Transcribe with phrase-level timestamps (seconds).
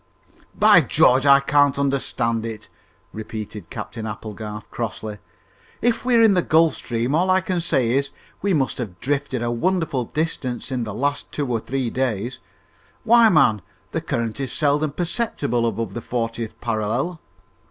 [0.57, 2.69] "By George, I can't understand it!"
[3.13, 5.19] repeated Captain Applegarth crossly.
[5.79, 8.09] "If we're in the Gulf Stream, all I can say is,
[8.41, 12.39] we must have drifted a wonderful distance in the last two or three days.
[13.03, 13.61] Why, man,
[13.91, 17.21] the current is seldom perceptible above the fortieth parallel!"